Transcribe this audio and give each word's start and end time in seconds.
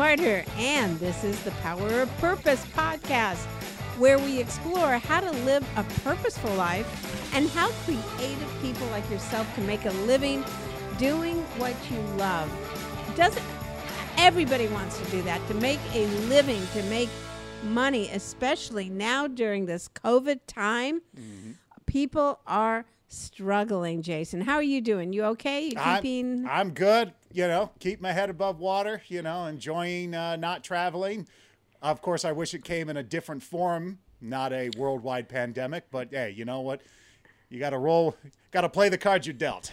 Carter, 0.00 0.46
and 0.56 0.98
this 0.98 1.24
is 1.24 1.38
the 1.42 1.50
Power 1.60 2.00
of 2.00 2.16
Purpose 2.16 2.64
podcast, 2.74 3.44
where 3.98 4.18
we 4.18 4.40
explore 4.40 4.96
how 4.96 5.20
to 5.20 5.30
live 5.44 5.62
a 5.76 5.84
purposeful 6.02 6.54
life 6.54 7.34
and 7.34 7.50
how 7.50 7.68
creative 7.84 8.58
people 8.62 8.86
like 8.86 9.08
yourself 9.10 9.46
can 9.54 9.66
make 9.66 9.84
a 9.84 9.90
living 10.06 10.42
doing 10.96 11.36
what 11.58 11.76
you 11.90 11.98
love. 12.16 12.50
Doesn't 13.14 13.44
everybody 14.16 14.68
wants 14.68 14.98
to 15.00 15.04
do 15.10 15.20
that 15.20 15.46
to 15.48 15.54
make 15.56 15.80
a 15.92 16.06
living, 16.30 16.66
to 16.72 16.82
make 16.84 17.10
money, 17.64 18.08
especially 18.08 18.88
now 18.88 19.26
during 19.26 19.66
this 19.66 19.86
COVID 19.86 20.40
time? 20.46 21.02
Mm-hmm. 21.14 21.50
People 21.84 22.40
are 22.46 22.86
struggling, 23.08 24.00
Jason. 24.00 24.40
How 24.40 24.54
are 24.54 24.62
you 24.62 24.80
doing? 24.80 25.12
You 25.12 25.24
okay? 25.24 25.64
You 25.64 25.76
keeping 25.76 26.46
I'm, 26.46 26.50
I'm 26.50 26.70
good. 26.70 27.12
You 27.32 27.46
know, 27.46 27.70
keep 27.78 28.00
my 28.00 28.12
head 28.12 28.30
above 28.30 28.58
water. 28.58 29.02
You 29.08 29.22
know, 29.22 29.46
enjoying 29.46 30.14
uh, 30.14 30.36
not 30.36 30.64
traveling. 30.64 31.28
Of 31.82 32.02
course, 32.02 32.24
I 32.24 32.32
wish 32.32 32.54
it 32.54 32.64
came 32.64 32.88
in 32.88 32.96
a 32.96 33.02
different 33.02 33.42
form, 33.42 33.98
not 34.20 34.52
a 34.52 34.70
worldwide 34.76 35.28
pandemic. 35.28 35.84
But 35.90 36.08
hey, 36.10 36.30
you 36.30 36.44
know 36.44 36.60
what? 36.60 36.82
You 37.48 37.58
got 37.58 37.70
to 37.70 37.78
roll. 37.78 38.16
Got 38.50 38.62
to 38.62 38.68
play 38.68 38.88
the 38.88 38.98
cards 38.98 39.26
you're 39.26 39.34
dealt. 39.34 39.72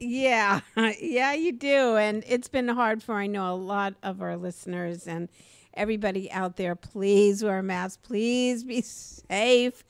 Yeah, 0.00 0.60
yeah, 1.00 1.34
you 1.34 1.52
do. 1.52 1.96
And 1.96 2.24
it's 2.26 2.48
been 2.48 2.68
hard 2.68 3.02
for, 3.02 3.14
I 3.14 3.26
know, 3.26 3.52
a 3.52 3.54
lot 3.54 3.94
of 4.02 4.22
our 4.22 4.36
listeners 4.36 5.06
and 5.06 5.28
everybody 5.74 6.30
out 6.32 6.56
there. 6.56 6.74
Please 6.74 7.44
wear 7.44 7.58
a 7.58 7.62
mask. 7.62 8.02
Please 8.02 8.64
be 8.64 8.80
safe. 8.80 9.84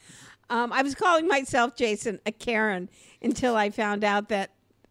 Um, 0.51 0.73
I 0.73 0.83
was 0.83 0.97
calling 0.97 1.29
myself, 1.29 1.77
Jason, 1.77 2.19
a 2.27 2.33
Karen 2.33 2.91
until 3.23 3.57
I 3.57 3.71
found 3.71 4.03
out 4.03 4.29
that, 4.31 4.51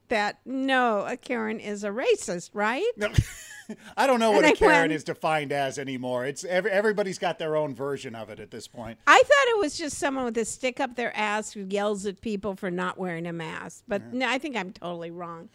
that 0.09 0.39
no, 0.45 1.05
a 1.05 1.17
Karen 1.17 1.59
is 1.59 1.83
a 1.83 1.89
racist, 1.89 2.52
right? 2.53 2.85
No, 2.97 3.09
I 3.97 4.07
don't 4.07 4.19
know 4.19 4.31
what 4.31 4.43
And 4.43 4.47
a 4.47 4.49
I 4.49 4.55
Karen 4.55 4.75
went- 4.81 4.91
is 4.93 5.03
defined 5.03 5.52
as 5.52 5.77
anymore. 5.79 6.25
It's 6.25 6.43
every, 6.43 6.71
everybody's 6.71 7.19
got 7.19 7.38
their 7.39 7.55
own 7.55 7.75
version 7.75 8.15
of 8.15 8.30
it 8.30 8.39
at 8.39 8.49
this 8.52 8.67
point. 8.67 8.97
I 9.07 9.17
thought 9.17 9.47
it 9.55 9.59
was 9.59 9.77
just 9.77 9.97
someone 9.97 10.25
with 10.25 10.37
a 10.37 10.45
stick 10.45 10.80
up 10.80 10.95
their 10.95 11.15
ass 11.15 11.52
who 11.53 11.65
yells 11.69 12.05
at 12.05 12.21
people 12.21 12.55
for 12.55 12.71
not 12.71 12.97
wearing 12.97 13.27
a 13.27 13.33
mask. 13.33 13.83
But 13.87 14.13
no, 14.13 14.27
I 14.27 14.37
think 14.39 14.55
I'm 14.55 14.71
totally 14.73 15.11
wrong. 15.11 15.49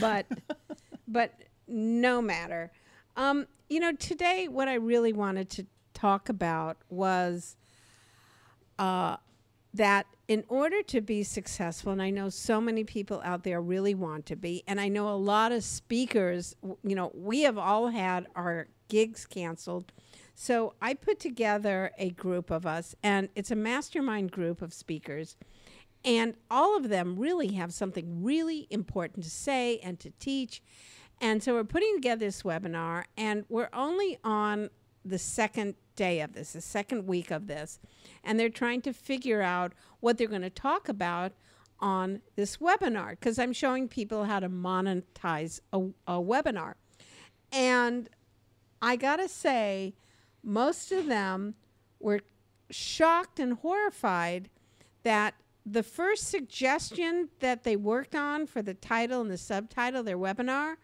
But 0.00 0.26
but 1.08 1.32
no 1.66 2.20
matter. 2.20 2.70
Um, 3.16 3.46
you 3.68 3.80
know, 3.80 3.92
today 3.92 4.48
what 4.48 4.68
I 4.68 4.74
really 4.74 5.12
wanted 5.12 5.48
to 5.50 5.66
talk 5.94 6.28
about 6.28 6.76
was 6.90 7.56
uh, 8.78 9.16
that 9.76 10.06
in 10.28 10.44
order 10.48 10.82
to 10.82 11.00
be 11.00 11.22
successful, 11.22 11.92
and 11.92 12.02
I 12.02 12.10
know 12.10 12.28
so 12.28 12.60
many 12.60 12.84
people 12.84 13.20
out 13.24 13.44
there 13.44 13.60
really 13.60 13.94
want 13.94 14.26
to 14.26 14.36
be, 14.36 14.62
and 14.66 14.80
I 14.80 14.88
know 14.88 15.08
a 15.08 15.16
lot 15.16 15.52
of 15.52 15.62
speakers, 15.62 16.56
you 16.82 16.94
know, 16.94 17.12
we 17.14 17.42
have 17.42 17.58
all 17.58 17.88
had 17.88 18.26
our 18.34 18.68
gigs 18.88 19.26
canceled. 19.26 19.92
So 20.34 20.74
I 20.82 20.94
put 20.94 21.20
together 21.20 21.92
a 21.98 22.10
group 22.10 22.50
of 22.50 22.66
us, 22.66 22.94
and 23.02 23.28
it's 23.34 23.50
a 23.50 23.56
mastermind 23.56 24.32
group 24.32 24.62
of 24.62 24.72
speakers. 24.72 25.36
And 26.04 26.34
all 26.50 26.76
of 26.76 26.88
them 26.88 27.18
really 27.18 27.54
have 27.54 27.72
something 27.72 28.22
really 28.22 28.66
important 28.70 29.24
to 29.24 29.30
say 29.30 29.78
and 29.78 29.98
to 30.00 30.10
teach. 30.18 30.62
And 31.20 31.42
so 31.42 31.54
we're 31.54 31.64
putting 31.64 31.94
together 31.96 32.26
this 32.26 32.42
webinar, 32.42 33.04
and 33.16 33.44
we're 33.48 33.70
only 33.72 34.18
on 34.22 34.70
the 35.04 35.18
second 35.18 35.74
day 35.96 36.20
of 36.20 36.34
this, 36.34 36.52
the 36.52 36.60
second 36.60 37.06
week 37.06 37.30
of 37.30 37.46
this. 37.46 37.80
And 38.22 38.38
they're 38.38 38.48
trying 38.48 38.82
to 38.82 38.92
figure 38.92 39.42
out 39.42 39.72
what 40.00 40.18
they're 40.18 40.28
going 40.28 40.42
to 40.42 40.50
talk 40.50 40.88
about 40.88 41.32
on 41.80 42.22
this 42.36 42.58
webinar 42.58 43.10
because 43.10 43.38
I'm 43.38 43.52
showing 43.52 43.88
people 43.88 44.24
how 44.24 44.40
to 44.40 44.48
monetize 44.48 45.60
a, 45.72 45.80
a 46.06 46.20
webinar. 46.20 46.74
And 47.52 48.08
I 48.80 48.96
got 48.96 49.16
to 49.16 49.28
say, 49.28 49.94
most 50.42 50.92
of 50.92 51.06
them 51.06 51.54
were 51.98 52.20
shocked 52.70 53.40
and 53.40 53.54
horrified 53.54 54.48
that 55.02 55.34
the 55.64 55.82
first 55.82 56.28
suggestion 56.28 57.28
that 57.40 57.64
they 57.64 57.76
worked 57.76 58.14
on 58.14 58.46
for 58.46 58.62
the 58.62 58.74
title 58.74 59.20
and 59.20 59.30
the 59.30 59.38
subtitle 59.38 60.00
of 60.00 60.06
their 60.06 60.18
webinar 60.18 60.76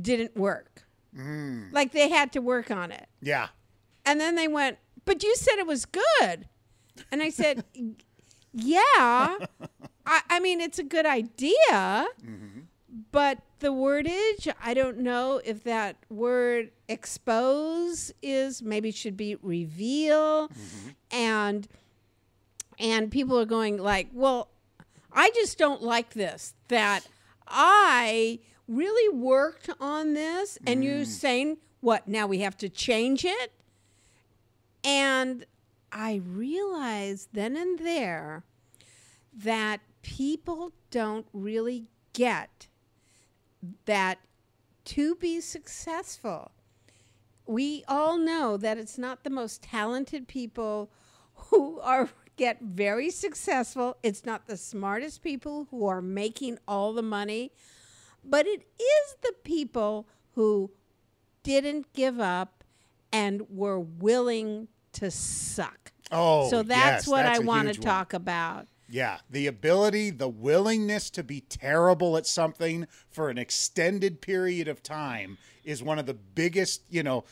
didn't 0.00 0.36
work. 0.36 0.86
Mm. 1.16 1.72
Like 1.72 1.92
they 1.92 2.08
had 2.08 2.32
to 2.32 2.40
work 2.40 2.70
on 2.70 2.90
it. 2.92 3.08
Yeah. 3.22 3.48
And 4.04 4.20
then 4.20 4.34
they 4.34 4.48
went, 4.48 4.78
But 5.04 5.22
you 5.22 5.34
said 5.36 5.58
it 5.58 5.66
was 5.66 5.84
good. 5.84 6.48
And 7.10 7.22
I 7.22 7.30
said, 7.30 7.64
Yeah. 8.52 9.36
I, 10.06 10.20
I 10.28 10.40
mean, 10.40 10.60
it's 10.60 10.78
a 10.78 10.84
good 10.84 11.06
idea. 11.06 11.54
Mm-hmm. 11.70 12.60
But 13.12 13.38
the 13.60 13.68
wordage, 13.68 14.52
I 14.62 14.74
don't 14.74 14.98
know 14.98 15.40
if 15.44 15.62
that 15.64 15.96
word 16.08 16.70
expose 16.88 18.12
is 18.22 18.62
maybe 18.62 18.90
should 18.90 19.16
be 19.16 19.36
reveal. 19.36 20.48
Mm-hmm. 20.48 20.88
And 21.12 21.68
and 22.80 23.10
people 23.10 23.38
are 23.38 23.46
going 23.46 23.76
like, 23.76 24.08
well, 24.12 24.48
I 25.12 25.30
just 25.30 25.58
don't 25.58 25.82
like 25.82 26.14
this. 26.14 26.54
That 26.68 27.06
I 27.46 28.40
really 28.66 29.16
worked 29.16 29.68
on 29.80 30.14
this, 30.14 30.58
and 30.66 30.82
you're 30.82 31.00
mm. 31.00 31.06
saying 31.06 31.58
what? 31.80 32.08
Now 32.08 32.26
we 32.26 32.38
have 32.38 32.56
to 32.58 32.68
change 32.68 33.24
it, 33.24 33.52
and 34.84 35.44
I 35.92 36.20
realized 36.24 37.28
then 37.32 37.56
and 37.56 37.78
there 37.78 38.44
that 39.32 39.80
people 40.02 40.72
don't 40.90 41.26
really 41.32 41.86
get 42.12 42.68
that 43.84 44.18
to 44.84 45.14
be 45.16 45.40
successful 45.40 46.52
we 47.50 47.82
all 47.88 48.16
know 48.16 48.56
that 48.56 48.78
it's 48.78 48.96
not 48.96 49.24
the 49.24 49.30
most 49.30 49.60
talented 49.60 50.28
people 50.28 50.88
who 51.34 51.80
are 51.80 52.08
get 52.36 52.60
very 52.62 53.10
successful. 53.10 53.98
It's 54.02 54.24
not 54.24 54.46
the 54.46 54.56
smartest 54.56 55.22
people 55.22 55.66
who 55.70 55.86
are 55.86 56.00
making 56.00 56.58
all 56.68 56.92
the 56.92 57.02
money, 57.02 57.52
but 58.24 58.46
it 58.46 58.62
is 58.78 59.16
the 59.20 59.34
people 59.42 60.06
who 60.34 60.70
didn't 61.42 61.92
give 61.92 62.20
up 62.20 62.59
and 63.12 63.42
were 63.50 63.80
willing 63.80 64.68
to 64.92 65.10
suck. 65.10 65.92
Oh, 66.12 66.50
so 66.50 66.62
that's 66.62 67.06
yes, 67.06 67.08
what 67.08 67.22
that's 67.22 67.40
I 67.40 67.42
want 67.42 67.72
to 67.72 67.80
one. 67.80 67.86
talk 67.86 68.12
about. 68.12 68.66
Yeah, 68.88 69.18
the 69.30 69.46
ability, 69.46 70.10
the 70.10 70.28
willingness 70.28 71.10
to 71.10 71.22
be 71.22 71.40
terrible 71.42 72.16
at 72.16 72.26
something 72.26 72.88
for 73.08 73.30
an 73.30 73.38
extended 73.38 74.20
period 74.20 74.66
of 74.66 74.82
time 74.82 75.38
is 75.62 75.80
one 75.80 76.00
of 76.00 76.06
the 76.06 76.14
biggest, 76.14 76.82
you 76.90 77.04
know, 77.04 77.24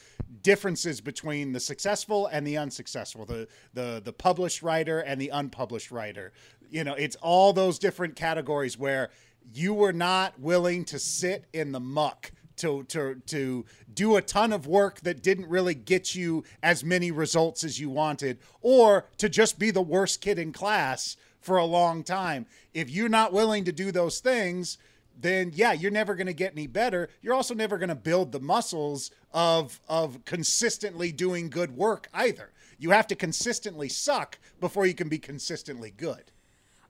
differences 0.42 1.00
between 1.00 1.52
the 1.52 1.58
successful 1.58 2.28
and 2.28 2.46
the 2.46 2.56
unsuccessful, 2.56 3.24
the 3.24 3.48
the 3.74 4.00
the 4.04 4.12
published 4.12 4.62
writer 4.62 5.00
and 5.00 5.20
the 5.20 5.30
unpublished 5.30 5.90
writer. 5.90 6.32
You 6.70 6.84
know, 6.84 6.94
it's 6.94 7.16
all 7.16 7.52
those 7.52 7.80
different 7.80 8.14
categories 8.14 8.78
where 8.78 9.10
you 9.52 9.74
were 9.74 9.92
not 9.92 10.38
willing 10.38 10.84
to 10.84 10.98
sit 10.98 11.46
in 11.52 11.72
the 11.72 11.80
muck 11.80 12.30
to 12.58 12.84
to 12.84 13.20
to 13.26 13.64
do 13.92 14.16
a 14.16 14.22
ton 14.22 14.52
of 14.52 14.66
work 14.66 15.00
that 15.00 15.22
didn't 15.22 15.48
really 15.48 15.74
get 15.74 16.14
you 16.14 16.44
as 16.62 16.84
many 16.84 17.10
results 17.10 17.64
as 17.64 17.80
you 17.80 17.90
wanted 17.90 18.38
or 18.60 19.06
to 19.18 19.28
just 19.28 19.58
be 19.58 19.70
the 19.70 19.82
worst 19.82 20.20
kid 20.20 20.38
in 20.38 20.52
class 20.52 21.16
for 21.40 21.56
a 21.56 21.64
long 21.64 22.02
time. 22.02 22.46
If 22.74 22.90
you're 22.90 23.08
not 23.08 23.32
willing 23.32 23.64
to 23.64 23.72
do 23.72 23.92
those 23.92 24.20
things 24.20 24.78
then 25.20 25.50
yeah 25.52 25.72
you're 25.72 25.90
never 25.90 26.14
going 26.14 26.26
to 26.26 26.32
get 26.32 26.52
any 26.52 26.66
better. 26.66 27.08
You're 27.22 27.34
also 27.34 27.54
never 27.54 27.78
going 27.78 27.88
to 27.88 27.94
build 27.94 28.32
the 28.32 28.40
muscles 28.40 29.10
of 29.32 29.80
of 29.88 30.24
consistently 30.24 31.12
doing 31.12 31.50
good 31.50 31.76
work 31.76 32.08
either. 32.14 32.52
You 32.78 32.90
have 32.90 33.08
to 33.08 33.16
consistently 33.16 33.88
suck 33.88 34.38
before 34.60 34.86
you 34.86 34.94
can 34.94 35.08
be 35.08 35.18
consistently 35.18 35.90
good. 35.90 36.30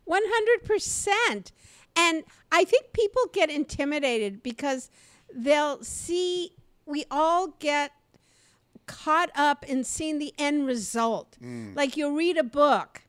100%. 0.08 1.52
And 1.96 2.24
I 2.52 2.64
think 2.64 2.92
people 2.92 3.22
get 3.32 3.50
intimidated 3.50 4.42
because 4.42 4.90
they'll 5.34 5.82
see, 5.82 6.52
we 6.86 7.04
all 7.10 7.54
get 7.58 7.92
caught 8.86 9.30
up 9.34 9.64
in 9.64 9.84
seeing 9.84 10.18
the 10.18 10.32
end 10.38 10.66
result. 10.66 11.36
Mm. 11.42 11.76
Like 11.76 11.96
you'll 11.96 12.12
read 12.12 12.36
a 12.36 12.44
book, 12.44 13.02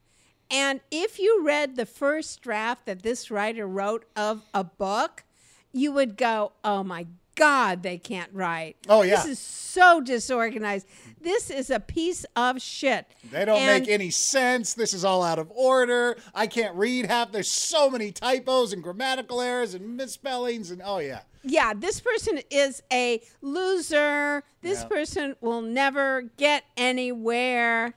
and 0.51 0.81
if 0.91 1.19
you 1.19 1.43
read 1.43 1.75
the 1.75 1.85
first 1.85 2.41
draft 2.41 2.85
that 2.85 3.03
this 3.03 3.29
writer 3.29 3.67
wrote 3.67 4.05
of 4.15 4.43
a 4.53 4.63
book, 4.63 5.23
you 5.71 5.91
would 5.91 6.17
go, 6.17 6.53
oh 6.63 6.83
my 6.83 7.05
God, 7.39 7.81
they 7.83 7.97
can't 7.97 8.29
write. 8.33 8.75
Oh, 8.87 9.01
yeah. 9.01 9.15
This 9.15 9.25
is 9.25 9.39
so 9.39 10.01
disorganized. 10.01 10.85
This 11.21 11.49
is 11.49 11.69
a 11.69 11.79
piece 11.79 12.25
of 12.35 12.61
shit. 12.61 13.05
They 13.31 13.45
don't 13.45 13.57
And- 13.59 13.81
make 13.83 13.89
any 13.89 14.09
sense. 14.09 14.73
This 14.73 14.93
is 14.93 15.03
all 15.05 15.23
out 15.23 15.39
of 15.39 15.49
order. 15.55 16.17
I 16.35 16.47
can't 16.47 16.75
read 16.75 17.05
half. 17.07 17.31
There's 17.31 17.49
so 17.49 17.89
many 17.89 18.11
typos 18.11 18.73
and 18.73 18.83
grammatical 18.83 19.41
errors 19.41 19.73
and 19.73 19.95
misspellings 19.97 20.69
and 20.71 20.81
oh 20.83 20.99
yeah. 20.99 21.21
yeah, 21.43 21.73
this 21.73 21.99
person 21.99 22.41
is 22.49 22.83
a 22.91 23.21
loser. 23.41 24.43
This 24.61 24.81
Yeah. 24.81 24.87
person 24.87 25.35
will 25.41 25.61
never 25.61 26.23
get 26.37 26.63
anywhere. 26.77 27.93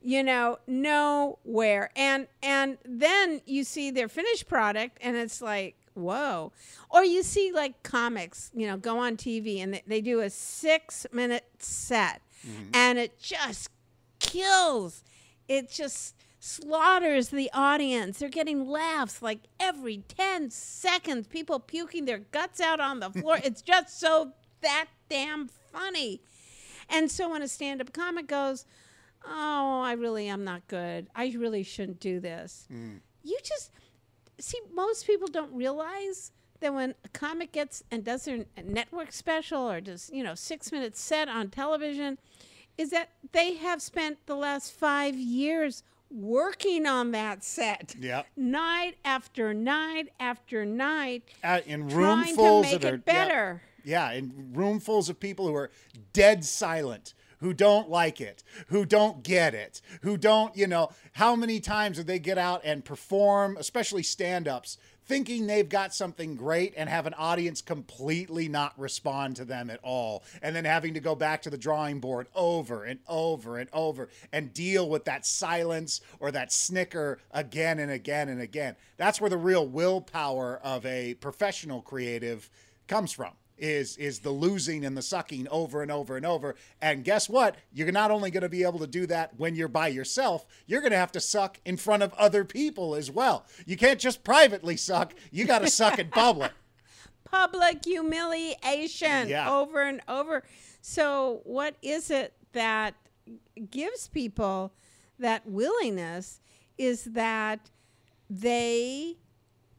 You 0.00 0.22
know, 0.22 0.58
nowhere. 0.66 1.90
And 1.96 2.28
and 2.42 2.78
then 2.84 3.40
you 3.46 3.64
see 3.64 3.90
their 3.90 4.08
finished 4.08 4.48
product 4.48 4.98
and 5.00 5.16
it's 5.16 5.42
like, 5.42 5.74
whoa. 5.98 6.52
Or 6.90 7.04
you 7.04 7.22
see 7.22 7.52
like 7.52 7.82
comics, 7.82 8.50
you 8.54 8.66
know, 8.66 8.76
go 8.76 8.98
on 8.98 9.16
TV 9.16 9.62
and 9.62 9.74
they, 9.74 9.82
they 9.86 10.00
do 10.00 10.20
a 10.20 10.30
six 10.30 11.06
minute 11.12 11.44
set 11.58 12.22
mm-hmm. 12.46 12.70
and 12.74 12.98
it 12.98 13.18
just 13.18 13.70
kills. 14.18 15.02
It 15.48 15.70
just 15.70 16.14
slaughters 16.40 17.28
the 17.28 17.50
audience. 17.52 18.18
They're 18.18 18.28
getting 18.28 18.68
laughs 18.68 19.22
like 19.22 19.40
every 19.58 20.04
10 20.08 20.50
seconds, 20.50 21.26
people 21.26 21.58
puking 21.58 22.04
their 22.04 22.18
guts 22.18 22.60
out 22.60 22.80
on 22.80 23.00
the 23.00 23.10
floor. 23.10 23.38
it's 23.44 23.62
just 23.62 23.98
so 23.98 24.32
that 24.60 24.86
damn 25.08 25.48
funny. 25.72 26.22
And 26.88 27.10
so 27.10 27.30
when 27.30 27.42
a 27.42 27.48
stand 27.48 27.80
up 27.80 27.92
comic 27.92 28.26
goes, 28.26 28.64
Oh, 29.26 29.80
I 29.82 29.92
really 29.92 30.28
am 30.28 30.44
not 30.44 30.66
good. 30.68 31.08
I 31.14 31.34
really 31.36 31.64
shouldn't 31.64 32.00
do 32.00 32.20
this. 32.20 32.68
Mm. 32.72 33.00
You 33.24 33.36
just 33.42 33.72
see, 34.38 34.58
most 34.72 35.06
people 35.06 35.28
don't 35.28 35.52
realize 35.52 36.32
that 36.60 36.74
when 36.74 36.94
a 37.04 37.08
comic 37.08 37.52
gets 37.52 37.84
and 37.90 38.04
does 38.04 38.24
their 38.24 38.44
network 38.64 39.12
special 39.12 39.70
or 39.70 39.80
does, 39.80 40.10
you 40.12 40.22
know, 40.22 40.34
six 40.34 40.72
minutes 40.72 41.00
set 41.00 41.28
on 41.28 41.48
television, 41.50 42.18
is 42.76 42.90
that 42.90 43.10
they 43.32 43.54
have 43.54 43.82
spent 43.82 44.18
the 44.26 44.34
last 44.34 44.72
five 44.72 45.14
years 45.16 45.82
working 46.10 46.86
on 46.86 47.10
that 47.12 47.44
set. 47.44 47.94
Yep. 47.98 48.26
Night 48.36 48.96
after 49.04 49.52
night 49.52 50.08
after 50.18 50.64
night. 50.64 51.24
Uh, 51.44 51.60
in 51.66 51.88
trying 51.88 52.34
to 52.36 52.62
make 52.62 52.80
that 52.80 52.92
are 52.92 52.94
it 52.94 53.04
better. 53.04 53.62
Yeah, 53.84 54.10
yeah, 54.10 54.18
in 54.18 54.52
roomfuls 54.52 55.08
of 55.08 55.20
people 55.20 55.46
who 55.46 55.54
are 55.54 55.70
dead 56.12 56.44
silent, 56.44 57.14
who 57.40 57.52
don't 57.52 57.88
like 57.88 58.20
it, 58.20 58.42
who 58.68 58.84
don't 58.84 59.22
get 59.22 59.54
it, 59.54 59.80
who 60.02 60.16
don't, 60.16 60.56
you 60.56 60.66
know, 60.66 60.90
how 61.12 61.36
many 61.36 61.60
times 61.60 61.96
do 61.96 62.02
they 62.02 62.18
get 62.18 62.38
out 62.38 62.60
and 62.64 62.84
perform, 62.84 63.56
especially 63.58 64.02
stand-ups, 64.02 64.78
thinking 65.06 65.46
they've 65.46 65.70
got 65.70 65.94
something 65.94 66.36
great 66.36 66.74
and 66.76 66.88
have 66.88 67.06
an 67.06 67.14
audience 67.14 67.62
completely 67.62 68.46
not 68.46 68.78
respond 68.78 69.36
to 69.36 69.44
them 69.44 69.70
at 69.70 69.80
all, 69.82 70.22
and 70.42 70.54
then 70.54 70.66
having 70.66 70.92
to 70.94 71.00
go 71.00 71.14
back 71.14 71.40
to 71.40 71.50
the 71.50 71.56
drawing 71.56 71.98
board 71.98 72.26
over 72.34 72.84
and 72.84 73.00
over 73.08 73.56
and 73.56 73.70
over 73.72 74.10
and 74.32 74.52
deal 74.52 74.88
with 74.88 75.06
that 75.06 75.24
silence 75.24 76.02
or 76.20 76.30
that 76.30 76.52
snicker 76.52 77.18
again 77.30 77.78
and 77.78 77.90
again 77.90 78.28
and 78.28 78.40
again. 78.40 78.76
That's 78.98 79.20
where 79.20 79.30
the 79.30 79.38
real 79.38 79.66
willpower 79.66 80.60
of 80.62 80.84
a 80.84 81.14
professional 81.14 81.80
creative 81.80 82.50
comes 82.86 83.12
from 83.12 83.32
is 83.58 83.96
is 83.96 84.20
the 84.20 84.30
losing 84.30 84.84
and 84.84 84.96
the 84.96 85.02
sucking 85.02 85.46
over 85.50 85.82
and 85.82 85.90
over 85.90 86.16
and 86.16 86.24
over 86.24 86.54
and 86.80 87.04
guess 87.04 87.28
what 87.28 87.56
you're 87.72 87.90
not 87.92 88.10
only 88.10 88.30
going 88.30 88.42
to 88.42 88.48
be 88.48 88.62
able 88.62 88.78
to 88.78 88.86
do 88.86 89.06
that 89.06 89.32
when 89.38 89.54
you're 89.54 89.68
by 89.68 89.88
yourself 89.88 90.46
you're 90.66 90.80
going 90.80 90.92
to 90.92 90.96
have 90.98 91.12
to 91.12 91.20
suck 91.20 91.60
in 91.64 91.76
front 91.76 92.02
of 92.02 92.12
other 92.14 92.44
people 92.44 92.94
as 92.94 93.10
well 93.10 93.44
you 93.66 93.76
can't 93.76 93.98
just 94.00 94.22
privately 94.24 94.76
suck 94.76 95.12
you 95.30 95.44
got 95.44 95.60
to 95.60 95.68
suck 95.70 95.98
in 95.98 96.08
public 96.08 96.52
public 97.30 97.84
humiliation 97.84 99.28
Yeah. 99.28 99.50
over 99.50 99.82
and 99.82 100.00
over. 100.08 100.42
So, 100.80 101.40
what 101.44 101.76
is 101.82 102.10
it 102.10 102.32
that 102.52 102.94
gives 103.70 104.08
people 104.08 104.72
that 105.18 105.46
willingness 105.46 106.40
is 106.78 107.04
that 107.04 107.70
they 108.30 109.16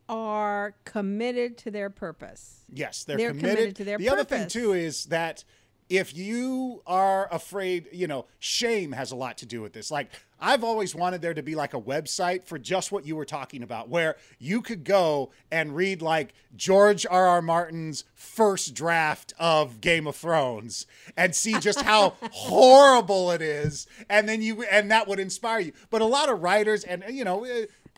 are 0.10 0.74
committed 0.84 1.58
to 1.60 1.72
their 1.72 1.90
purpose. 1.90 2.66
Yes, 2.74 3.04
they're, 3.04 3.18
They're 3.18 3.30
committed. 3.30 3.56
committed 3.56 3.76
to 3.78 3.84
their 3.86 3.98
the 3.98 4.10
other 4.10 4.24
thing 4.26 4.48
too 4.48 4.74
is 4.74 5.06
that 5.06 5.44
if 5.88 6.16
you 6.16 6.84
are 6.86 7.28
afraid, 7.34 7.88
you 7.92 8.06
know, 8.06 8.26
shame 8.38 8.92
has 8.92 9.12
a 9.12 9.16
lot 9.16 9.38
to 9.40 9.46
do 9.48 9.62
with 9.62 9.74
this. 9.74 9.90
Like 9.90 10.10
I've 10.40 10.64
always 10.64 10.94
wanted 10.96 11.22
there 11.22 11.34
to 11.34 11.42
be 11.42 11.56
like 11.56 11.74
a 11.74 11.82
website 11.82 12.44
for 12.44 12.58
just 12.60 12.92
what 12.92 13.06
you 13.06 13.16
were 13.16 13.26
talking 13.26 13.64
about 13.64 13.90
where 13.90 14.16
you 14.38 14.62
could 14.62 14.84
go 14.84 15.32
and 15.52 15.76
read 15.76 16.02
like 16.02 16.34
George 16.56 17.06
R. 17.10 17.28
R. 17.28 17.42
Martin's 17.42 18.06
first 18.14 18.74
draft 18.76 19.34
of 19.40 19.82
Game 19.82 20.06
of 20.08 20.16
Thrones 20.16 20.86
and 21.18 21.36
see 21.36 21.60
just 21.60 21.82
how 21.82 22.14
horrible 22.32 23.32
it 23.32 23.42
is 23.42 23.88
and 24.10 24.30
then 24.30 24.42
you 24.42 24.64
and 24.64 24.92
that 24.92 25.08
would 25.08 25.20
inspire 25.20 25.60
you. 25.60 25.74
But 25.90 26.02
a 26.02 26.06
lot 26.06 26.30
of 26.30 26.42
writers 26.42 26.84
and 26.84 27.04
you 27.10 27.24
know, 27.26 27.46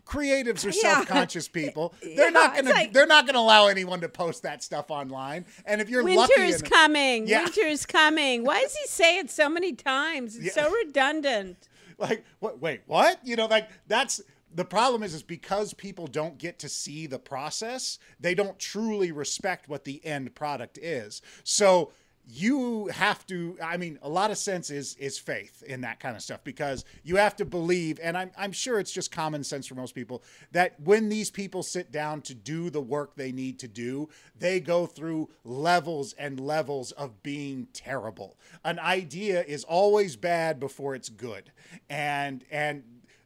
creatives 0.05 0.65
are 0.65 0.69
Yeah. 0.69 0.95
self-conscious 0.95 1.47
people. 1.61 1.93
They're 2.01 2.25
Yeah, 2.25 2.29
not 2.29 2.53
going 2.55 2.65
like- 2.65 2.87
to 2.89 2.93
they're 2.93 3.07
not 3.07 3.25
to 3.27 3.37
allow 3.39 3.67
anyone 3.67 4.01
to 4.01 4.09
post 4.09 4.43
that 4.43 4.63
stuff 4.63 4.89
online. 4.91 5.45
And 5.65 5.81
if 5.81 5.89
you're 5.89 6.03
lucky, 6.03 6.33
Winter's 6.37 6.61
and- 6.61 6.71
coming. 6.71 7.27
Yeah. 7.27 7.43
Winter's 7.43 7.85
coming. 7.85 8.43
Why 8.43 8.61
does 8.61 8.75
he 8.75 8.87
say 8.87 9.17
it 9.19 9.29
so 9.29 9.49
many 9.49 9.73
times? 9.73 10.35
It's 10.37 10.53
so 10.55 10.71
redundant. 10.71 11.67
like 11.97 12.25
what? 12.39 12.59
Wait, 12.61 12.81
what? 12.87 13.19
You 13.23 13.35
know, 13.35 13.45
like 13.45 13.69
that's 13.87 14.21
the 14.53 14.65
problem 14.65 15.01
is 15.03 15.13
is 15.13 15.23
because 15.23 15.73
people 15.73 16.07
don't 16.07 16.37
get 16.37 16.59
to 16.59 16.67
see 16.69 17.07
the 17.07 17.19
process. 17.19 17.99
They 18.19 18.35
don't 18.35 18.59
truly 18.59 19.11
respect 19.11 19.69
what 19.69 19.85
the 19.85 20.05
end 20.05 20.35
product 20.35 20.77
is. 20.77 21.21
So 21.43 21.93
you 22.27 22.87
have 22.87 23.25
to 23.25 23.57
i 23.63 23.77
mean 23.77 23.97
a 24.01 24.09
lot 24.09 24.31
of 24.31 24.37
sense 24.37 24.69
is 24.69 24.95
is 24.95 25.17
faith 25.17 25.63
in 25.63 25.81
that 25.81 25.99
kind 25.99 26.15
of 26.15 26.21
stuff 26.21 26.43
because 26.43 26.85
you 27.03 27.15
have 27.15 27.35
to 27.35 27.45
believe 27.45 27.99
and 28.01 28.17
i'm, 28.17 28.31
I'm 28.37 28.51
sure 28.51 28.79
it's 28.79 28.91
just 28.91 29.11
common 29.11 29.43
sense 29.43 29.67
for 29.67 29.75
most 29.75 29.95
people 29.95 30.23
that 30.51 30.79
when 30.79 31.09
these 31.09 31.29
people 31.31 31.63
sit 31.63 31.91
down 31.91 32.21
to 32.23 32.33
do 32.33 32.69
the 32.69 32.81
work 32.81 33.15
they 33.15 33.31
need 33.31 33.59
to 33.59 33.67
do 33.67 34.09
they 34.37 34.59
go 34.59 34.85
through 34.85 35.29
levels 35.43 36.13
and 36.13 36.39
levels 36.39 36.91
of 36.93 37.21
being 37.23 37.67
terrible. 37.73 38.37
An 38.63 38.79
idea 38.79 39.43
is 39.43 39.63
always 39.63 40.15
bad 40.15 40.59
before 40.59 40.95
it's 40.95 41.09
good. 41.09 41.51
And 41.89 42.43
and 42.51 42.83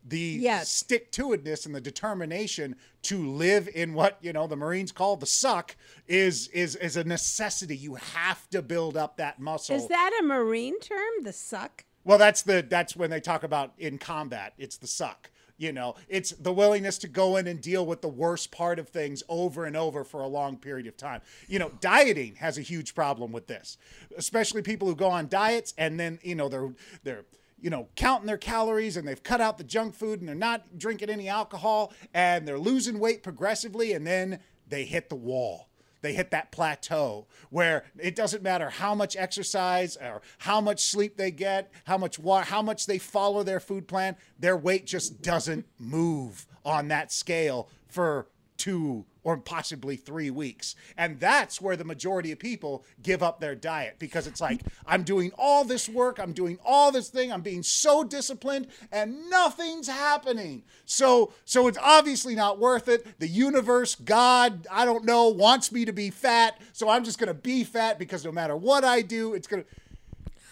the 0.07 0.19
Yes. 0.41 0.69
stick 0.69 1.11
to 1.13 1.29
itness 1.29 1.65
and 1.65 1.73
the 1.73 1.81
determination 1.81 2.75
to 3.03 3.27
live 3.27 3.67
in 3.73 3.93
what 3.93 4.17
you 4.21 4.31
know 4.33 4.45
the 4.47 4.55
marines 4.55 4.91
call 4.91 5.15
the 5.17 5.25
suck 5.25 5.75
is 6.07 6.47
is 6.49 6.75
is 6.75 6.95
a 6.95 7.03
necessity 7.03 7.75
you 7.75 7.95
have 7.95 8.49
to 8.51 8.61
build 8.61 8.95
up 8.95 9.17
that 9.17 9.39
muscle 9.39 9.75
Is 9.75 9.87
that 9.87 10.17
a 10.21 10.23
marine 10.23 10.79
term? 10.79 11.23
The 11.23 11.33
suck? 11.33 11.85
well 12.03 12.17
that's 12.19 12.43
the 12.43 12.65
that's 12.67 12.95
when 12.95 13.09
they 13.09 13.19
talk 13.19 13.43
about 13.43 13.73
in 13.79 13.97
combat 13.97 14.53
it's 14.59 14.77
the 14.77 14.85
suck 14.87 15.31
you 15.57 15.71
know 15.71 15.95
it's 16.09 16.31
the 16.31 16.53
willingness 16.53 16.97
to 16.99 17.07
go 17.07 17.37
in 17.37 17.47
and 17.47 17.59
deal 17.61 17.83
with 17.85 18.01
the 18.01 18.07
worst 18.07 18.51
part 18.51 18.77
of 18.77 18.89
things 18.89 19.23
over 19.27 19.65
and 19.65 19.75
over 19.75 20.03
for 20.03 20.21
a 20.21 20.27
long 20.27 20.55
period 20.57 20.85
of 20.85 20.95
time 20.97 21.21
you 21.47 21.57
know 21.57 21.71
dieting 21.81 22.35
has 22.35 22.57
a 22.59 22.61
huge 22.61 22.93
problem 22.93 23.31
with 23.31 23.47
this 23.47 23.77
especially 24.17 24.61
people 24.61 24.87
who 24.87 24.95
go 24.95 25.07
on 25.09 25.27
diets 25.29 25.73
and 25.79 25.99
then 25.99 26.19
you 26.21 26.35
know 26.35 26.47
they're 26.49 26.73
they're 27.03 27.25
you 27.65 27.71
know, 27.71 27.87
counting 27.95 28.27
their 28.27 28.37
calories 28.37 28.95
and 28.95 29.07
they've 29.07 29.23
cut 29.23 29.41
out 29.41 29.57
the 29.57 29.63
junk 29.63 29.95
food 29.95 30.19
and 30.19 30.29
they're 30.29 30.35
not 30.35 30.77
drinking 30.77 31.09
any 31.09 31.27
alcohol 31.27 31.91
and 32.13 32.47
they're 32.47 32.59
losing 32.59 32.99
weight 32.99 33.23
progressively 33.23 33.93
and 33.93 34.05
then 34.05 34.39
they 34.67 34.83
hit 34.83 35.09
the 35.09 35.15
wall. 35.15 35.67
They 36.01 36.13
hit 36.13 36.29
that 36.29 36.51
plateau 36.51 37.25
where 37.49 37.85
it 37.97 38.15
doesn't 38.15 38.43
matter 38.43 38.69
how 38.69 38.93
much 38.93 39.15
exercise 39.15 39.97
or 39.97 40.21
how 40.37 40.61
much 40.61 40.83
sleep 40.83 41.17
they 41.17 41.31
get, 41.31 41.71
how 41.85 41.97
much 41.97 42.19
water, 42.19 42.45
how 42.45 42.61
much 42.61 42.85
they 42.85 42.99
follow 42.99 43.41
their 43.41 43.59
food 43.59 43.87
plan, 43.87 44.15
their 44.37 44.55
weight 44.55 44.85
just 44.85 45.23
doesn't 45.23 45.65
move 45.79 46.45
on 46.63 46.89
that 46.89 47.11
scale 47.11 47.67
for 47.87 48.27
two 48.57 49.05
or 49.25 49.35
possibly 49.37 49.97
three 49.97 50.29
weeks. 50.29 50.75
And 50.95 51.19
that's 51.19 51.59
where 51.59 51.75
the 51.75 51.83
majority 51.83 52.31
of 52.31 52.37
people 52.37 52.85
give 53.01 53.23
up 53.23 53.39
their 53.39 53.55
diet 53.55 53.95
because 53.97 54.27
it's 54.27 54.39
like, 54.39 54.61
I'm 54.85 55.01
doing 55.01 55.31
all 55.35 55.65
this 55.65 55.89
work, 55.89 56.19
I'm 56.19 56.31
doing 56.31 56.59
all 56.63 56.91
this 56.91 57.09
thing, 57.09 57.33
I'm 57.33 57.41
being 57.41 57.63
so 57.63 58.03
disciplined, 58.03 58.67
and 58.91 59.29
nothing's 59.29 59.87
happening. 59.87 60.63
So 60.85 61.33
so 61.43 61.67
it's 61.67 61.79
obviously 61.81 62.35
not 62.35 62.59
worth 62.59 62.87
it. 62.87 63.19
The 63.19 63.27
universe, 63.27 63.95
God, 63.95 64.67
I 64.71 64.85
don't 64.85 65.05
know, 65.05 65.29
wants 65.29 65.71
me 65.71 65.85
to 65.85 65.91
be 65.91 66.11
fat, 66.11 66.61
so 66.71 66.87
I'm 66.87 67.03
just 67.03 67.17
gonna 67.17 67.33
be 67.33 67.63
fat 67.63 67.97
because 67.97 68.23
no 68.23 68.31
matter 68.31 68.55
what 68.55 68.85
I 68.85 69.01
do, 69.01 69.33
it's 69.33 69.47
gonna 69.47 69.65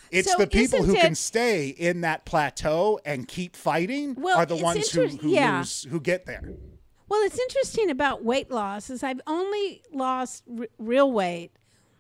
it's 0.10 0.32
So 0.32 0.38
the 0.38 0.48
people 0.48 0.84
who 0.84 0.96
can 0.96 1.16
stay 1.16 1.70
in 1.70 2.02
that 2.02 2.26
plateau 2.26 3.00
and 3.06 3.28
keep 3.28 3.56
fighting 3.56 4.16
Well, 4.16 4.38
are 4.38 4.46
the 4.46 4.56
ones 4.56 4.90
who, 4.92 5.08
who 5.08 5.30
yeah. 5.30 5.60
lose 5.60 5.84
who 5.84 6.00
get 6.00 6.26
there. 6.26 6.54
Well, 7.10 7.22
it's 7.24 7.40
interesting 7.40 7.90
about 7.90 8.24
weight 8.24 8.50
loss 8.50 8.90
is 8.90 9.04
I've 9.04 9.22
only 9.28 9.82
lost 9.92 10.44
r- 10.58 10.68
real 10.78 11.12
weight 11.12 11.52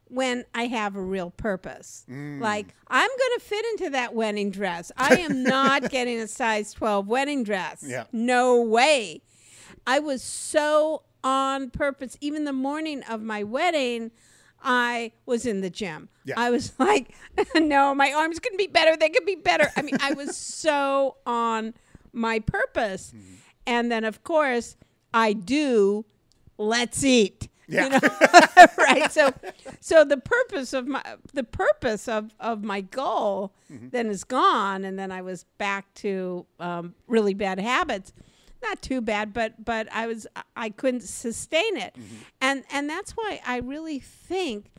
when 0.07 0.45
I 0.53 0.67
have 0.67 0.95
a 0.95 1.01
real 1.01 1.31
purpose. 1.31 2.05
Mm. 2.10 2.39
Like 2.39 2.74
I'm 2.88 3.10
going 3.10 3.39
to 3.39 3.45
fit 3.45 3.65
into 3.72 3.89
that 3.91 4.13
wedding 4.13 4.51
dress. 4.51 4.91
I 4.98 5.15
am 5.19 5.43
not 5.43 5.89
getting 5.89 6.19
a 6.19 6.27
size 6.27 6.74
12 6.74 7.07
wedding 7.07 7.43
dress. 7.43 7.83
Yeah. 7.86 8.05
No 8.12 8.62
way. 8.62 9.22
I 9.86 10.00
was 10.00 10.22
so 10.22 11.03
on 11.24 11.69
purpose. 11.69 12.17
Even 12.22 12.43
the 12.43 12.53
morning 12.53 13.03
of 13.03 13.22
my 13.22 13.43
wedding, 13.43 14.12
I 14.62 15.12
was 15.25 15.45
in 15.45 15.62
the 15.62 15.69
gym. 15.69 16.10
Yeah. 16.25 16.36
I 16.38 16.50
was 16.50 16.74
like, 16.79 17.13
no, 17.55 17.93
my 17.95 18.13
arms 18.13 18.39
can 18.39 18.55
be 18.57 18.67
better. 18.67 18.95
They 18.95 19.10
could 19.10 19.25
be 19.25 19.36
better. 19.36 19.72
I 19.75 19.81
mean, 19.81 19.98
I 20.01 20.13
was 20.13 20.38
so 20.38 21.17
on 21.25 21.74
my 22.12 22.39
purpose. 22.39 23.13
Mm-hmm. 23.15 23.33
And 23.65 23.91
then, 23.91 24.03
of 24.03 24.24
course, 24.24 24.75
I 25.13 25.34
do 25.34 26.05
let's 26.58 27.03
eat. 27.03 27.50
Yeah. 27.67 27.86
You 27.86 27.89
know, 27.91 28.00
right? 28.77 29.12
So, 29.12 29.34
so 29.79 30.03
the 30.03 30.17
purpose 30.17 30.74
of 30.74 30.88
my 30.88 31.01
the 31.34 31.43
purpose 31.43 32.08
of 32.08 32.34
of 32.39 32.63
my 32.63 32.82
goal 32.82 33.53
Mm-hmm. 33.72 33.89
then 33.89 34.08
is 34.08 34.24
gone, 34.24 34.84
and 34.84 35.00
then 35.00 35.12
I 35.12 35.22
was 35.24 35.46
back 35.58 35.91
to 35.96 36.46
um, 36.60 36.93
really 37.08 37.34
bad 37.34 37.60
habits. 37.60 38.13
not 38.62 38.82
too 38.84 39.01
bad, 39.01 39.34
but 39.34 39.63
but 39.65 39.88
I 39.91 40.05
was 40.05 40.27
I 40.55 40.70
couldn't 40.70 41.01
sustain 41.01 41.77
it, 41.77 41.96
and 42.39 42.63
and 42.72 42.88
that's 42.88 43.13
why 43.13 43.41
I 43.48 43.58
really 43.58 43.98
think 44.00 44.70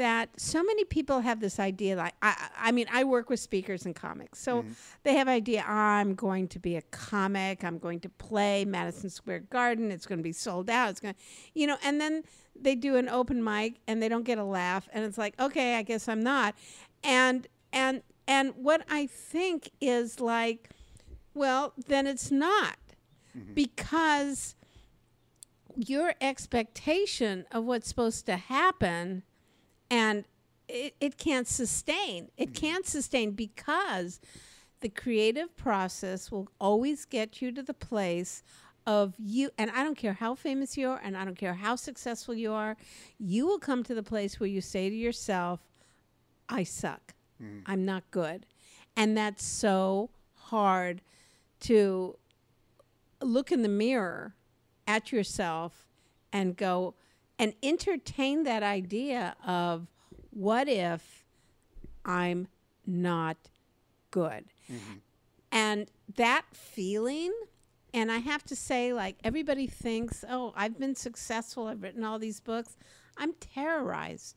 that 0.00 0.30
so 0.40 0.64
many 0.64 0.82
people 0.84 1.20
have 1.20 1.40
this 1.40 1.60
idea 1.60 1.94
like 1.94 2.14
I, 2.22 2.48
I 2.56 2.72
mean 2.72 2.86
I 2.90 3.04
work 3.04 3.28
with 3.28 3.38
speakers 3.38 3.84
and 3.84 3.94
comics 3.94 4.38
so 4.38 4.62
mm-hmm. 4.62 4.72
they 5.02 5.14
have 5.16 5.28
idea 5.28 5.62
I'm 5.68 6.14
going 6.14 6.48
to 6.48 6.58
be 6.58 6.76
a 6.76 6.82
comic 6.90 7.62
I'm 7.64 7.78
going 7.78 8.00
to 8.00 8.08
play 8.08 8.64
Madison 8.64 9.10
Square 9.10 9.40
Garden 9.50 9.90
it's 9.90 10.06
going 10.06 10.18
to 10.18 10.22
be 10.22 10.32
sold 10.32 10.70
out 10.70 10.88
it's 10.88 11.00
going 11.00 11.12
to 11.12 11.20
you 11.52 11.66
know 11.66 11.76
and 11.84 12.00
then 12.00 12.22
they 12.58 12.74
do 12.74 12.96
an 12.96 13.10
open 13.10 13.44
mic 13.44 13.80
and 13.86 14.02
they 14.02 14.08
don't 14.08 14.22
get 14.22 14.38
a 14.38 14.44
laugh 14.44 14.88
and 14.94 15.04
it's 15.04 15.18
like 15.18 15.38
okay 15.38 15.76
I 15.76 15.82
guess 15.82 16.08
I'm 16.08 16.22
not 16.22 16.54
and 17.04 17.46
and 17.70 18.02
and 18.26 18.54
what 18.56 18.82
I 18.88 19.06
think 19.06 19.70
is 19.82 20.18
like 20.18 20.70
well 21.34 21.74
then 21.88 22.06
it's 22.06 22.30
not 22.30 22.78
mm-hmm. 23.36 23.52
because 23.52 24.54
your 25.76 26.14
expectation 26.22 27.44
of 27.52 27.64
what's 27.64 27.86
supposed 27.86 28.24
to 28.24 28.38
happen 28.38 29.24
and 29.90 30.24
it, 30.68 30.94
it 31.00 31.18
can't 31.18 31.48
sustain. 31.48 32.30
It 32.36 32.52
mm-hmm. 32.52 32.66
can't 32.66 32.86
sustain 32.86 33.32
because 33.32 34.20
the 34.80 34.88
creative 34.88 35.56
process 35.56 36.30
will 36.30 36.48
always 36.60 37.04
get 37.04 37.42
you 37.42 37.52
to 37.52 37.62
the 37.62 37.74
place 37.74 38.42
of 38.86 39.14
you 39.18 39.50
and 39.58 39.70
I 39.70 39.84
don't 39.84 39.96
care 39.96 40.14
how 40.14 40.34
famous 40.34 40.76
you 40.76 40.88
are 40.88 41.00
and 41.04 41.16
I 41.16 41.24
don't 41.24 41.36
care 41.36 41.54
how 41.54 41.76
successful 41.76 42.34
you 42.34 42.52
are, 42.52 42.76
you 43.18 43.46
will 43.46 43.58
come 43.58 43.84
to 43.84 43.94
the 43.94 44.02
place 44.02 44.40
where 44.40 44.48
you 44.48 44.60
say 44.60 44.88
to 44.88 44.96
yourself, 44.96 45.60
I 46.48 46.64
suck. 46.64 47.14
Mm-hmm. 47.42 47.60
I'm 47.66 47.84
not 47.84 48.10
good. 48.10 48.46
And 48.96 49.16
that's 49.16 49.44
so 49.44 50.10
hard 50.34 51.02
to 51.60 52.16
look 53.22 53.52
in 53.52 53.62
the 53.62 53.68
mirror 53.68 54.34
at 54.86 55.12
yourself 55.12 55.86
and 56.32 56.56
go 56.56 56.94
and 57.40 57.54
entertain 57.62 58.42
that 58.44 58.62
idea 58.62 59.34
of 59.46 59.86
what 60.28 60.68
if 60.68 61.24
I'm 62.04 62.48
not 62.86 63.38
good? 64.10 64.44
Mm-hmm. 64.70 64.98
And 65.50 65.90
that 66.16 66.44
feeling, 66.52 67.32
and 67.94 68.12
I 68.12 68.18
have 68.18 68.44
to 68.44 68.54
say, 68.54 68.92
like, 68.92 69.16
everybody 69.24 69.66
thinks, 69.66 70.22
oh, 70.28 70.52
I've 70.54 70.78
been 70.78 70.94
successful, 70.94 71.66
I've 71.66 71.82
written 71.82 72.04
all 72.04 72.18
these 72.18 72.40
books. 72.40 72.76
I'm 73.16 73.32
terrorized. 73.32 74.36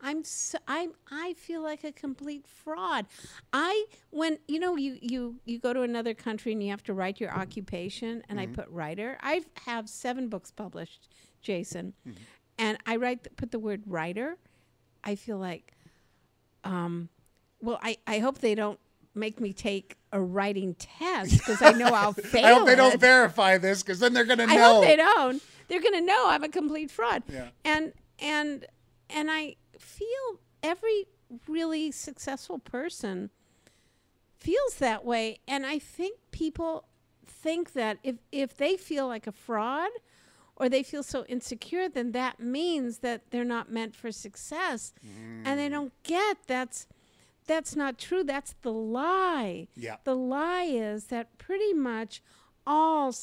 I'm 0.00 0.22
so, 0.24 0.58
I'm 0.68 0.92
I 1.10 1.34
feel 1.34 1.60
like 1.60 1.82
a 1.82 1.90
complete 1.90 2.46
fraud. 2.46 3.06
I 3.52 3.86
when 4.10 4.38
you 4.46 4.60
know 4.60 4.76
you 4.76 4.96
you 5.02 5.40
you 5.44 5.58
go 5.58 5.72
to 5.72 5.82
another 5.82 6.14
country 6.14 6.52
and 6.52 6.62
you 6.62 6.70
have 6.70 6.84
to 6.84 6.94
write 6.94 7.18
your 7.18 7.34
occupation 7.34 8.22
and 8.28 8.38
I 8.38 8.44
mm-hmm. 8.44 8.54
put 8.54 8.68
writer. 8.68 9.18
I 9.22 9.42
have 9.66 9.88
7 9.88 10.28
books 10.28 10.52
published, 10.52 11.08
Jason. 11.42 11.94
Mm-hmm. 12.06 12.22
And 12.58 12.78
I 12.86 12.96
write 12.96 13.36
put 13.36 13.50
the 13.50 13.58
word 13.58 13.82
writer. 13.86 14.36
I 15.04 15.14
feel 15.14 15.38
like 15.38 15.72
um 16.64 17.08
well 17.60 17.78
I 17.82 17.98
I 18.06 18.18
hope 18.18 18.38
they 18.38 18.54
don't 18.54 18.78
make 19.14 19.40
me 19.40 19.52
take 19.52 19.96
a 20.12 20.20
writing 20.20 20.74
test 20.74 21.38
because 21.38 21.60
I 21.60 21.72
know 21.72 21.86
I'll 21.88 22.12
fail. 22.12 22.44
I 22.46 22.52
hope 22.54 22.66
they 22.66 22.76
don't 22.76 23.00
verify 23.00 23.58
this 23.58 23.82
because 23.82 23.98
then 23.98 24.12
they're 24.14 24.24
going 24.24 24.38
to 24.38 24.44
I 24.44 24.56
know. 24.56 24.74
hope 24.74 24.84
they 24.84 24.96
don't. 24.96 25.42
They're 25.68 25.80
going 25.82 25.94
to 25.94 26.00
know 26.00 26.28
I'm 26.28 26.44
a 26.44 26.48
complete 26.48 26.90
fraud. 26.90 27.22
Yeah. 27.28 27.48
And 27.64 27.92
and 28.18 28.66
and 29.10 29.30
I 29.30 29.56
feel 29.78 30.40
every 30.62 31.06
really 31.46 31.90
successful 31.90 32.58
person 32.58 33.30
feels 34.38 34.76
that 34.76 35.04
way 35.04 35.40
and 35.46 35.66
I 35.66 35.78
think 35.78 36.18
people 36.30 36.84
think 37.26 37.72
that 37.74 37.98
if 38.02 38.16
if 38.32 38.56
they 38.56 38.76
feel 38.76 39.06
like 39.06 39.26
a 39.26 39.32
fraud 39.32 39.90
or 40.58 40.68
they 40.68 40.82
feel 40.82 41.02
so 41.02 41.24
insecure 41.26 41.88
then 41.88 42.12
that 42.12 42.40
means 42.40 42.98
that 42.98 43.30
they're 43.30 43.44
not 43.44 43.70
meant 43.70 43.94
for 43.94 44.10
success. 44.10 44.92
And 45.44 45.58
they 45.58 45.68
mm. 45.68 45.72
don't 45.72 46.02
get 46.02 46.38
that's 46.46 46.86
that's 47.46 47.74
not 47.74 47.98
true. 47.98 48.24
That's 48.24 48.54
the 48.60 48.72
lie. 48.72 49.68
Yeah. 49.74 49.96
the 50.04 50.14
lie 50.14 50.64
is 50.64 51.06
that 51.06 51.38
pretty 51.38 51.72
much 51.72 52.20
all 52.66 53.14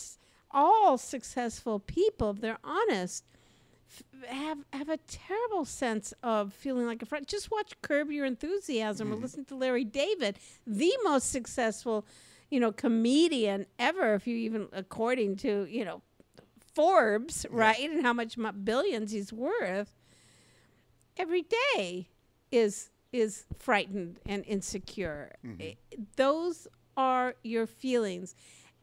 all 0.49 0.97
successful 0.97 1.79
people 1.79 2.31
if 2.31 2.41
they're 2.41 2.57
honest 2.63 3.25
f- 3.91 4.29
have 4.29 4.59
have 4.71 4.89
a 4.89 4.97
terrible 4.97 5.65
sense 5.65 6.13
of 6.23 6.53
feeling 6.53 6.87
like 6.87 7.01
a 7.01 7.05
fraud. 7.05 7.27
Just 7.27 7.51
watch 7.51 7.73
Curb 7.81 8.11
Your 8.11 8.25
Enthusiasm 8.25 9.11
or 9.11 9.15
mm-hmm. 9.15 9.23
listen 9.23 9.45
to 9.45 9.55
Larry 9.55 9.83
David, 9.83 10.39
the 10.65 10.93
most 11.03 11.31
successful, 11.31 12.05
you 12.49 12.59
know, 12.59 12.71
comedian 12.71 13.65
ever, 13.77 14.15
if 14.15 14.25
you 14.25 14.37
even 14.37 14.69
according 14.71 15.35
to 15.37 15.67
you 15.69 15.83
know 15.83 16.01
Forbes, 16.75 17.45
right, 17.49 17.79
and 17.79 18.03
how 18.05 18.13
much 18.13 18.37
mu- 18.37 18.51
billions 18.51 19.11
he's 19.11 19.31
worth. 19.33 19.95
Every 21.17 21.43
day 21.75 22.09
is 22.51 22.89
is 23.13 23.45
frightened 23.57 24.19
and 24.25 24.43
insecure. 24.45 25.31
Mm-hmm. 25.45 25.61
I- 25.61 25.77
Those 26.17 26.67
are 26.97 27.35
your 27.43 27.65
feelings, 27.65 28.35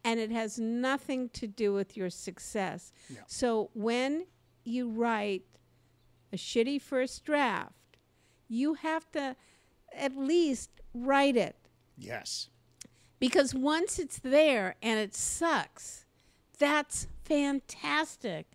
and 0.05 0.19
it 0.19 0.31
has 0.31 0.59
nothing 0.59 1.29
to 1.31 1.47
do 1.47 1.73
with 1.75 1.97
your 1.97 2.09
success. 2.11 2.93
Yeah. 3.11 3.21
So 3.27 3.71
when 3.75 4.27
you 4.65 4.89
write 4.89 5.43
a 6.33 6.37
shitty 6.37 6.81
first 6.81 7.25
draft, 7.27 7.75
you 8.49 8.75
have 8.75 9.11
to 9.13 9.37
at 9.95 10.17
least 10.17 10.71
write 10.95 11.37
it 11.37 11.57
Yes. 11.99 12.49
because 13.19 13.55
once 13.55 13.99
it's 13.99 14.19
there 14.19 14.77
and 14.83 14.99
it 14.99 15.15
sucks, 15.15 16.07
that's 16.59 17.07
fantastic 17.33 18.47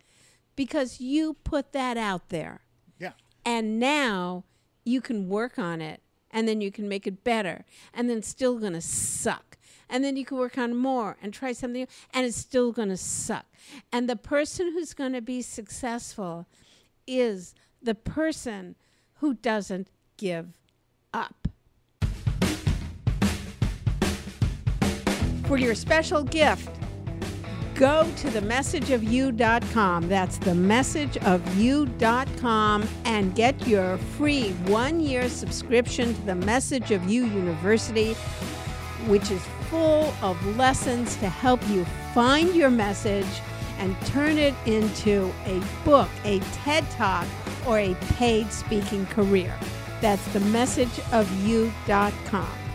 because 0.56 1.02
you 1.02 1.34
put 1.44 1.74
that 1.74 1.98
out 1.98 2.30
there. 2.30 2.62
Yeah. 3.00 3.14
And 3.44 3.80
now 3.80 4.44
you 4.86 5.02
can 5.02 5.28
work 5.28 5.58
on 5.58 5.82
it 5.82 6.02
and 6.30 6.48
then 6.48 6.62
you 6.62 6.72
can 6.72 6.88
make 6.88 7.08
it 7.08 7.24
better 7.24 7.66
and 7.92 8.08
then 8.08 8.20
it's 8.20 8.28
still 8.28 8.60
going 8.60 8.74
to 8.74 8.82
suck. 8.82 9.58
And 9.90 10.04
then 10.04 10.16
you 10.16 10.26
can 10.26 10.38
work 10.38 10.58
on 10.60 10.76
more 10.76 11.18
and 11.24 11.34
try 11.34 11.54
something 11.54 11.84
new, 11.84 11.88
and 12.14 12.26
it's 12.26 12.36
still 12.36 12.74
going 12.74 12.90
to 12.90 12.98
suck. 12.98 13.46
And 13.90 14.10
the 14.10 14.18
person 14.18 14.74
who's 14.74 14.94
going 14.94 15.14
to 15.14 15.22
be 15.22 15.42
successful 15.42 16.46
is 17.08 17.56
the 17.82 17.96
person 17.96 18.76
who 19.20 19.34
doesn't 19.34 19.88
give 20.18 20.60
up. 21.14 21.48
For 25.46 25.58
your 25.58 25.74
special 25.74 26.22
gift, 26.22 26.70
go 27.78 28.04
to 28.18 28.28
themessageofyou.com. 28.28 30.10
That's 30.10 30.38
themessageofyou.com 30.40 32.90
and 33.06 33.34
get 33.36 33.68
your 33.68 33.98
free 34.18 34.50
one 34.66 35.00
year 35.00 35.30
subscription 35.30 36.14
to 36.16 36.22
the 36.22 36.36
Message 36.36 36.92
of 36.92 37.10
You 37.10 37.26
University, 37.26 38.16
which 39.06 39.32
is 39.32 39.42
full 39.70 40.14
of 40.22 40.58
lessons 40.58 41.16
to 41.18 41.30
help 41.30 41.66
you 41.70 41.86
find 42.14 42.54
your 42.56 42.70
message 42.70 43.26
and 43.78 43.96
turn 44.08 44.38
it 44.38 44.54
into 44.66 45.32
a 45.46 45.62
book, 45.86 46.10
a 46.26 46.40
TED 46.54 46.90
Talk, 46.92 47.26
or 47.68 47.80
a 47.80 47.96
paid 48.16 48.52
speaking 48.52 49.06
career. 49.08 49.54
That's 50.02 50.28
themessageofyou.com. 50.30 52.67